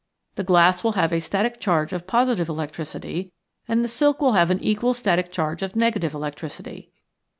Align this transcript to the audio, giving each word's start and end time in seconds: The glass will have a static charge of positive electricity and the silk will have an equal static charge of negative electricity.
The 0.33 0.43
glass 0.43 0.83
will 0.83 0.93
have 0.93 1.13
a 1.13 1.21
static 1.21 1.59
charge 1.59 1.93
of 1.93 2.07
positive 2.07 2.49
electricity 2.49 3.31
and 3.67 3.83
the 3.83 3.87
silk 3.87 4.19
will 4.19 4.33
have 4.33 4.49
an 4.49 4.57
equal 4.59 4.95
static 4.95 5.31
charge 5.31 5.61
of 5.61 5.75
negative 5.75 6.15
electricity. 6.15 6.91